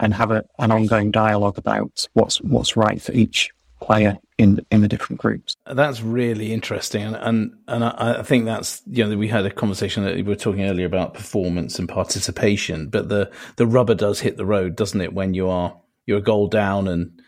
[0.00, 4.80] and have a, an ongoing dialogue about what's what's right for each player in in
[4.80, 5.54] the different groups.
[5.66, 9.50] That's really interesting, and and, and I, I, think that's you know we had a
[9.50, 14.20] conversation that we were talking earlier about performance and participation, but the the rubber does
[14.20, 15.12] hit the road, doesn't it?
[15.12, 17.20] When you are you're a goal down and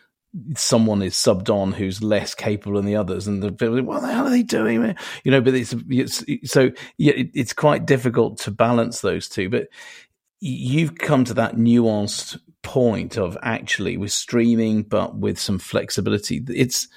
[0.56, 4.26] someone is subbed on who's less capable than the others, and the what the hell
[4.26, 4.96] are they doing?
[5.24, 9.48] You know, but it's, it's so yeah, it, it's quite difficult to balance those two,
[9.48, 9.68] but.
[10.44, 16.42] You've come to that nuanced point of actually with streaming, but with some flexibility.
[16.48, 16.88] It's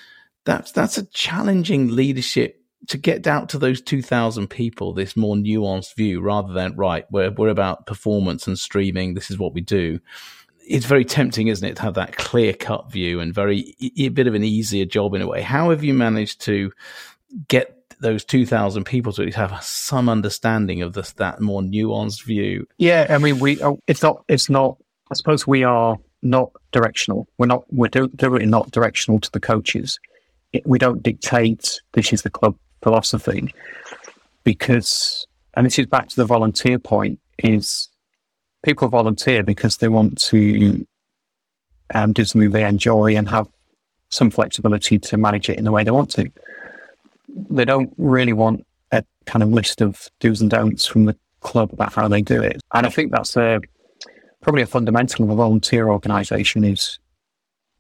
[0.46, 5.96] that's that's a challenging leadership to get out to those 2000 people this more nuanced
[5.96, 10.00] view rather than right we're, we're about performance and streaming this is what we do.
[10.68, 14.28] It's very tempting isn't it to have that clear cut view and very a bit
[14.28, 15.42] of an easier job in a way.
[15.42, 16.72] How have you managed to
[17.48, 22.68] get those 2000 people to have some understanding of this that more nuanced view?
[22.78, 24.78] Yeah i mean we oh, it's not it's not
[25.16, 27.26] I suppose we are not directional.
[27.38, 27.64] We're not.
[27.74, 29.98] We're deliberately not directional to the coaches.
[30.52, 33.54] It, we don't dictate this is the club philosophy
[34.44, 37.88] because, and this is back to the volunteer point: is
[38.62, 40.86] people volunteer because they want to
[41.94, 43.48] um, do something they enjoy and have
[44.10, 46.30] some flexibility to manage it in the way they want to.
[47.30, 51.72] They don't really want a kind of list of do's and don'ts from the club
[51.72, 52.62] about how they do it.
[52.74, 53.62] And I think that's a
[54.46, 57.00] probably a fundamental of a volunteer organisation is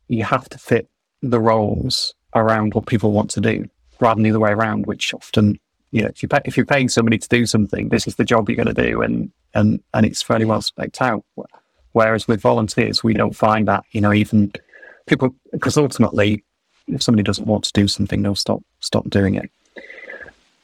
[0.08, 0.90] you have to fit
[1.22, 5.14] the roles around what people want to do rather than the other way around, which
[5.14, 5.60] often,
[5.92, 8.24] you know, if, you pay, if you're paying somebody to do something, this is the
[8.24, 11.24] job you're going to do and, and, and it's fairly well spec'd out.
[11.92, 14.52] Whereas with volunteers, we don't find that, you know, even
[15.06, 16.44] people, because ultimately,
[16.88, 19.52] if somebody doesn't want to do something, they'll stop, stop doing it.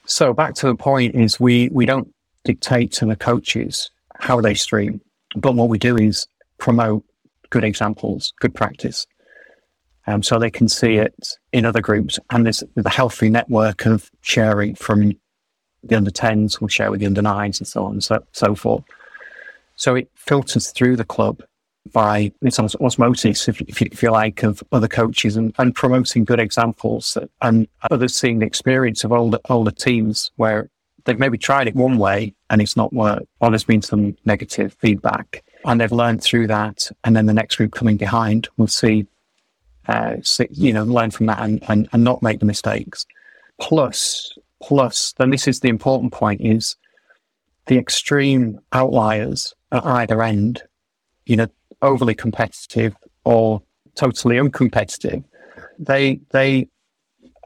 [0.07, 2.11] So back to the point is we, we don't
[2.43, 4.99] dictate to the coaches how they stream
[5.35, 7.03] but what we do is promote
[7.49, 9.05] good examples, good practice.
[10.07, 11.13] Um, so they can see it
[11.53, 12.19] in other groups.
[12.31, 15.13] And there's, a healthy network of sharing from
[15.83, 18.55] the under 10s will share with the under 9s and so on and so, so
[18.55, 18.83] forth.
[19.75, 21.43] So it filters through the club
[21.91, 26.25] by it's osmosis, if, if, you, if you like, of other coaches and, and promoting
[26.25, 30.69] good examples and others seeing the experience of older older teams where
[31.05, 34.75] they've maybe tried it one way and it's not worked, or there's been some negative
[34.79, 39.05] feedback, and they've learned through that, and then the next group coming behind will see,
[39.87, 43.05] uh, see you know, learn from that and, and, and not make the mistakes.
[43.59, 46.75] Plus, plus, then this is the important point: is
[47.67, 50.63] the extreme outliers at either end,
[51.25, 51.47] you know,
[51.81, 53.61] overly competitive or
[53.95, 55.23] totally uncompetitive,
[55.79, 56.67] they they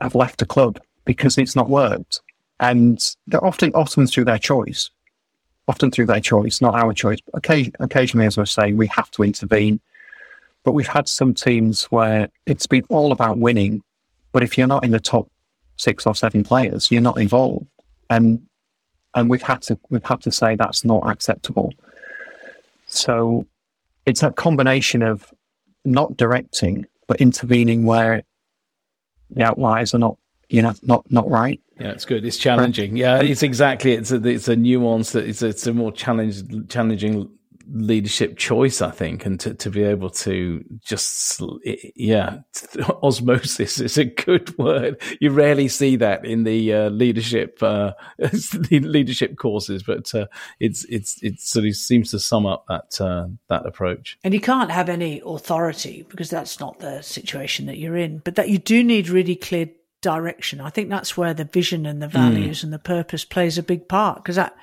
[0.01, 2.21] have left the club because it's not worked.
[2.59, 4.89] And they're often often through their choice.
[5.67, 7.19] Often through their choice, not our choice.
[7.21, 9.79] But occasionally, occasionally, as I was saying, we have to intervene.
[10.63, 13.83] But we've had some teams where it's been all about winning.
[14.31, 15.29] But if you're not in the top
[15.77, 17.67] six or seven players, you're not involved.
[18.09, 18.45] And
[19.15, 21.73] and we've had to we've had to say that's not acceptable.
[22.87, 23.47] So
[24.05, 25.33] it's a combination of
[25.83, 28.23] not directing but intervening where
[29.29, 30.17] the outliers are not
[30.49, 34.27] you know not not right yeah it's good it's challenging yeah it's exactly it's a
[34.27, 37.29] it's a nuance that it's a, it's a more challenge challenging
[37.71, 41.41] leadership choice, I think, and to, to be able to just,
[41.95, 42.39] yeah,
[43.03, 45.01] osmosis is a good word.
[45.19, 47.93] You rarely see that in the uh, leadership, uh,
[48.71, 50.27] leadership courses, but uh,
[50.59, 54.17] it's, it's, it sort of seems to sum up that, uh, that approach.
[54.23, 58.35] And you can't have any authority because that's not the situation that you're in, but
[58.35, 59.69] that you do need really clear
[60.05, 60.61] direction.
[60.61, 62.65] I think that's where the vision and the values mm.
[62.65, 64.55] and the purpose plays a big part because that,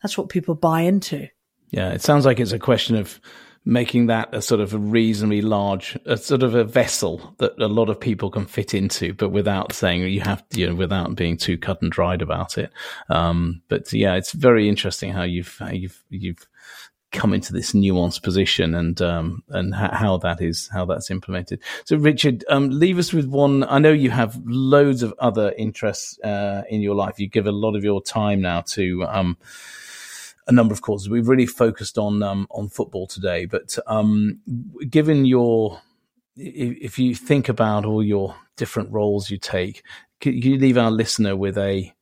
[0.00, 1.28] that's what people buy into.
[1.70, 3.20] Yeah, it sounds like it's a question of
[3.64, 7.66] making that a sort of a reasonably large, a sort of a vessel that a
[7.66, 11.36] lot of people can fit into, but without saying you have, you know, without being
[11.36, 12.70] too cut and dried about it.
[13.10, 16.46] Um, but yeah, it's very interesting how you've, how you've, you've
[17.12, 21.60] come into this nuanced position and, um, and how that is, how that's implemented.
[21.84, 23.64] So Richard, um, leave us with one.
[23.64, 27.18] I know you have loads of other interests, uh, in your life.
[27.18, 29.38] You give a lot of your time now to, um,
[30.46, 31.08] a number of causes.
[31.08, 34.40] We've really focused on um, on football today, but um,
[34.88, 35.80] given your
[36.36, 39.82] if you think about all your different roles you take,
[40.20, 41.92] can you leave our listener with a,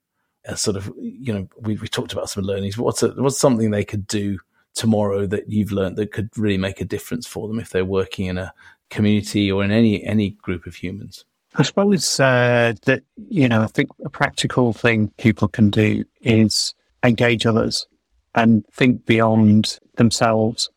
[0.45, 2.77] a sort of you know we, we talked about some learnings.
[2.77, 4.39] What's a, what's something they could do
[4.75, 8.27] tomorrow that you've learned that could really make a difference for them if they're working
[8.27, 8.53] in a
[8.91, 11.25] community or in any any group of humans?
[11.57, 16.75] I suppose uh, that you know I think a practical thing people can do is
[17.05, 17.87] engage others
[18.35, 20.71] and think beyond themselves,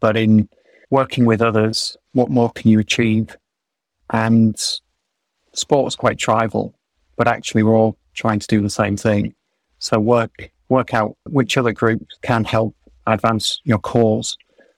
[0.00, 0.48] but in
[0.90, 3.36] working with others, what more can you achieve?
[4.10, 4.56] And
[5.52, 6.78] sport's quite tribal,
[7.16, 9.34] but actually we're all trying to do the same thing.
[9.78, 12.74] So work work out which other groups can help
[13.06, 14.36] advance your cause.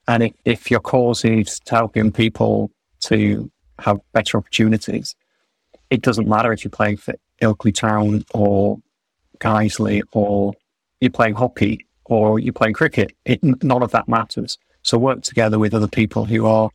[0.09, 5.15] And if, if your cause is helping people to have better opportunities,
[5.91, 8.79] it doesn't matter if you're playing for Ilkley Town or
[9.39, 10.55] Guiseley or
[11.01, 13.12] you're playing hockey or you're playing cricket.
[13.25, 14.59] It, none of that matters.
[14.83, 16.71] So work together with other people who are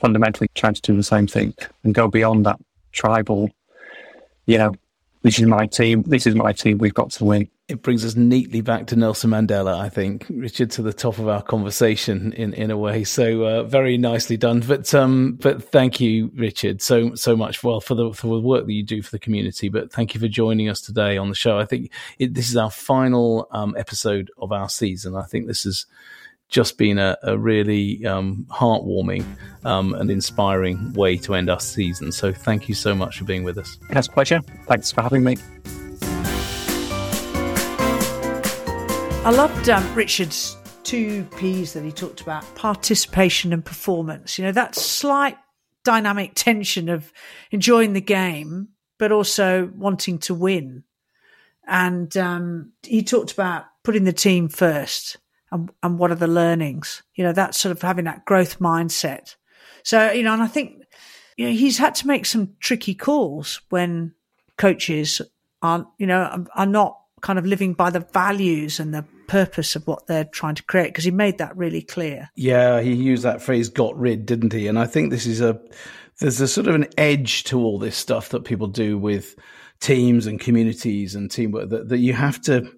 [0.00, 1.54] fundamentally trying to do the same thing
[1.84, 2.58] and go beyond that
[2.92, 3.50] tribal,
[4.46, 4.74] you know,
[5.22, 7.48] this is my team, this is my team, we've got to win.
[7.70, 11.28] It brings us neatly back to Nelson Mandela, I think, Richard, to the top of
[11.28, 13.04] our conversation in, in a way.
[13.04, 14.58] So uh, very nicely done.
[14.60, 17.62] But um, but thank you, Richard, so so much.
[17.62, 19.68] Well, for the for the work that you do for the community.
[19.68, 21.58] But thank you for joining us today on the show.
[21.58, 25.14] I think it, this is our final um, episode of our season.
[25.14, 25.86] I think this is
[26.48, 29.24] just been a, a really um, heartwarming
[29.64, 32.10] um, and inspiring way to end our season.
[32.10, 33.78] So thank you so much for being with us.
[33.90, 34.40] It's a pleasure.
[34.66, 35.36] Thanks for having me.
[39.22, 44.38] I loved um, Richard's two P's that he talked about participation and performance.
[44.38, 45.36] You know, that slight
[45.84, 47.12] dynamic tension of
[47.50, 48.68] enjoying the game,
[48.98, 50.84] but also wanting to win.
[51.66, 55.18] And um, he talked about putting the team first
[55.52, 57.02] and, and what are the learnings?
[57.14, 59.36] You know, that sort of having that growth mindset.
[59.82, 60.82] So, you know, and I think,
[61.36, 64.14] you know, he's had to make some tricky calls when
[64.56, 65.20] coaches
[65.60, 69.86] aren't, you know, are not kind of living by the values and the purpose of
[69.86, 72.30] what they're trying to create because he made that really clear.
[72.34, 74.66] Yeah, he used that phrase got rid, didn't he?
[74.66, 75.60] And I think this is a
[76.18, 79.36] there's a sort of an edge to all this stuff that people do with
[79.78, 82.70] teams and communities and teamwork that, that you have to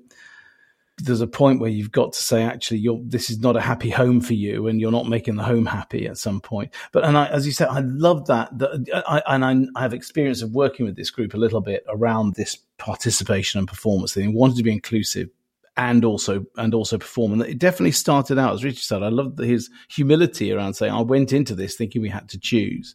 [0.99, 3.89] there's a point where you've got to say, actually, you're, this is not a happy
[3.89, 6.73] home for you and you're not making the home happy at some point.
[6.93, 8.57] But, and I, as you said, I love that.
[8.59, 11.83] that I, and I, I, have experience of working with this group a little bit
[11.89, 14.35] around this participation and performance thing.
[14.35, 15.31] wanted to be inclusive
[15.77, 17.33] and also, and also perform.
[17.33, 21.01] And it definitely started out, as Richard said, I loved his humility around saying, I
[21.01, 22.95] went into this thinking we had to choose,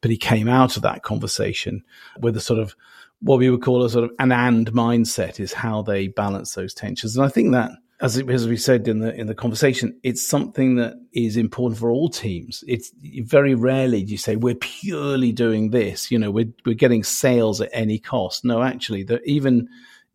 [0.00, 1.84] but he came out of that conversation
[2.20, 2.74] with a sort of,
[3.20, 6.72] what we would call a sort of an and mindset is how they balance those
[6.72, 7.16] tensions.
[7.16, 10.24] And I think that as, it, as we said in the in the conversation, it's
[10.24, 12.62] something that is important for all teams.
[12.68, 12.92] It's
[13.22, 16.10] very rarely do you say we're purely doing this.
[16.10, 18.44] You know, we're we're getting sales at any cost.
[18.44, 19.68] No, actually, that even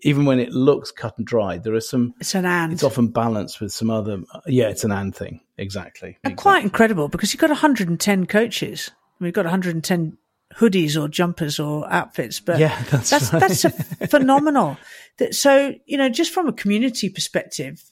[0.04, 2.14] even when it looks cut and dried, there are some.
[2.20, 2.74] It's an and.
[2.74, 4.22] It's often balanced with some other.
[4.46, 5.42] Yeah, it's an and thing.
[5.58, 6.18] Exactly.
[6.24, 6.36] exactly.
[6.36, 8.92] Quite incredible because you've got 110 coaches.
[9.20, 10.18] We've got 110
[10.56, 12.40] hoodies or jumpers or outfits.
[12.40, 13.40] But yeah, that's that's, right.
[13.40, 13.70] that's a
[14.08, 14.78] phenomenal.
[15.32, 17.84] So you know, just from a community perspective,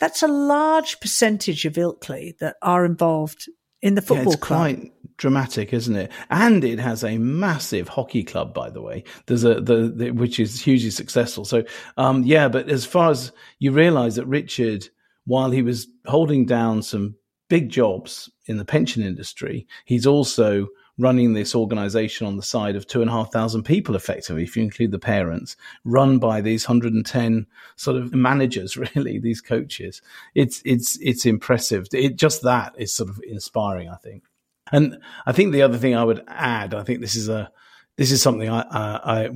[0.00, 3.48] that's a large percentage of Ilkley that are involved
[3.82, 4.58] in the football yeah, it's club.
[4.58, 6.12] quite dramatic, isn't it?
[6.30, 9.04] And it has a massive hockey club, by the way.
[9.26, 11.44] There's a the, the which is hugely successful.
[11.44, 11.64] So
[11.96, 14.88] um, yeah, but as far as you realise that Richard,
[15.26, 17.16] while he was holding down some
[17.48, 20.68] big jobs in the pension industry, he's also
[20.98, 24.56] running this organization on the side of two and a half thousand people effectively, if
[24.56, 27.46] you include the parents, run by these 110
[27.76, 30.02] sort of managers, really, these coaches.
[30.34, 31.86] It's, it's, it's impressive.
[31.92, 34.24] It, just that is sort of inspiring, I think.
[34.72, 37.50] And I think the other thing I would add, I think this is a,
[37.96, 39.30] this is something I, I, I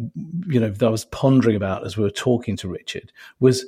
[0.46, 3.64] you know, I was pondering about as we were talking to Richard was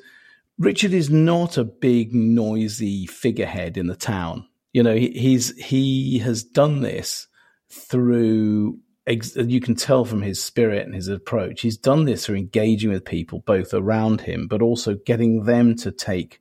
[0.58, 4.46] Richard is not a big, noisy figurehead in the town.
[4.72, 7.26] You know, he, he's, he has done this
[7.70, 12.90] through you can tell from his spirit and his approach he's done this through engaging
[12.90, 16.40] with people both around him but also getting them to take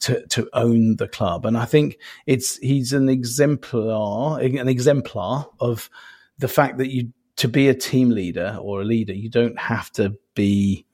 [0.00, 1.44] to to own the club.
[1.44, 5.90] And i think it's he's an exemplar an exemplar of
[6.38, 9.90] the fact that you to be a team leader or a leader you don't have
[9.92, 10.84] to be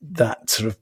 [0.00, 0.78] that sort of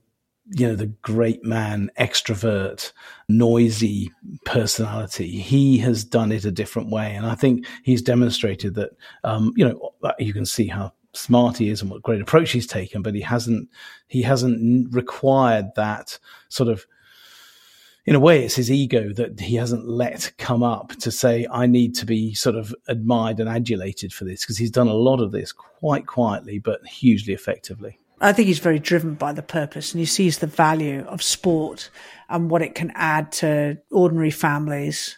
[0.51, 2.93] you know, the great man, extrovert,
[3.27, 4.11] noisy
[4.45, 5.39] personality.
[5.39, 7.15] He has done it a different way.
[7.15, 8.91] And I think he's demonstrated that,
[9.23, 12.67] um, you know, you can see how smart he is and what great approach he's
[12.67, 13.69] taken, but he hasn't,
[14.07, 16.17] he hasn't required that
[16.49, 16.85] sort of,
[18.05, 21.65] in a way, it's his ego that he hasn't let come up to say, I
[21.65, 25.19] need to be sort of admired and adulated for this, because he's done a lot
[25.19, 27.99] of this quite quietly, but hugely effectively.
[28.19, 31.89] I think he's very driven by the purpose and he sees the value of sport
[32.29, 35.17] and what it can add to ordinary families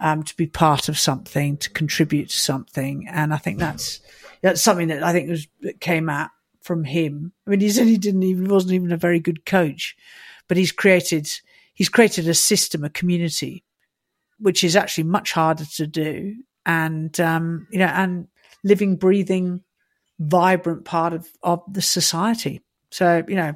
[0.00, 3.06] um, to be part of something, to contribute to something.
[3.08, 4.00] And I think that's,
[4.42, 6.30] that's something that I think was, that came out
[6.62, 7.32] from him.
[7.46, 9.96] I mean, he said he didn't even, wasn't even a very good coach,
[10.48, 11.28] but he's created,
[11.74, 13.64] he's created a system, a community,
[14.38, 16.34] which is actually much harder to do.
[16.66, 18.26] And, um, you know, and
[18.64, 19.62] living, breathing,
[20.18, 22.60] vibrant part of, of the society.
[22.90, 23.54] So, you know,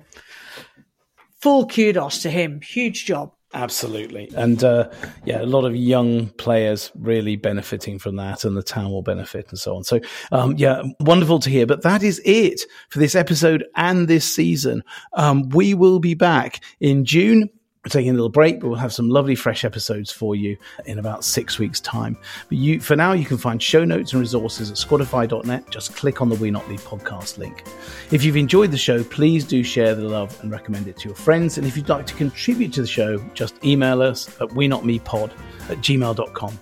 [1.41, 2.61] full kudos to him.
[2.61, 3.33] Huge job.
[3.55, 4.29] Absolutely.
[4.37, 4.91] And uh,
[5.25, 9.49] yeah, a lot of young players really benefiting from that, and the town will benefit
[9.49, 9.85] and so on.
[9.85, 10.01] So,
[10.31, 11.65] um, yeah, wonderful to hear.
[11.65, 14.83] But that is it for this episode and this season.
[15.15, 17.49] Um, we will be back in June
[17.87, 20.57] we're taking a little break, but we'll have some lovely fresh episodes for you
[20.87, 22.19] in about six weeks' time.
[22.49, 25.71] But you, for now, you can find show notes and resources at squadify.net.
[25.71, 27.63] Just click on the We Not Lead podcast link.
[28.11, 31.15] If you've enjoyed the show, please do share the love and recommend it to your
[31.15, 31.59] friends.
[31.59, 34.85] And if you'd like to contribute to the show, just email us at we not
[34.85, 35.33] me pod
[35.69, 36.59] at gmail.com.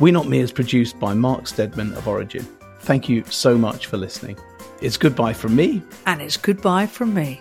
[0.00, 2.46] We Not Me is produced by Mark Stedman of Origin.
[2.80, 4.36] Thank you so much for listening.
[4.82, 5.82] It's goodbye from me.
[6.04, 7.40] And it's goodbye from me.